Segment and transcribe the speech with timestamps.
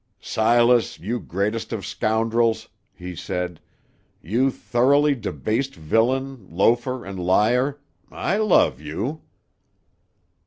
[0.19, 3.59] "Silas, you greatest of scoundrels," he said,
[4.19, 9.21] "you thoroughly debased villain, loafer, and liar, I love you."